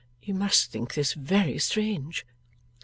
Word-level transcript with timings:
You 0.23 0.33
must 0.33 0.71
think 0.71 0.95
this 0.95 1.13
very 1.13 1.59
strange? 1.59 2.25